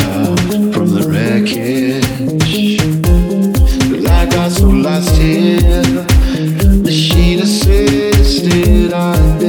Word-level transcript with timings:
from 0.00 0.88
the 0.94 1.04
wreckage. 1.06 2.78
But 3.90 4.10
I 4.10 4.26
got 4.26 4.50
so 4.50 4.68
lost 4.68 5.16
here, 5.16 5.82
machine 6.82 7.40
assisted. 7.40 8.92
I 8.92 9.41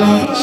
sun. 0.00 0.39